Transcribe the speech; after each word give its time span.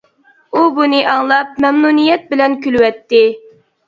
ئۇ 0.53 0.61
بۇنى 0.77 1.01
ئاڭلاپ 1.11 1.51
مەمنۇنىيەت 1.65 2.25
بىلەن 2.31 2.57
كۈلۈۋەتتى. 2.65 3.21